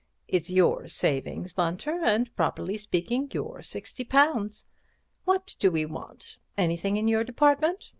[0.27, 4.63] It's your saving, Bunter, and properly speaking, your £60.
[5.25, 6.39] What do we want?
[6.57, 7.87] Anything in your department?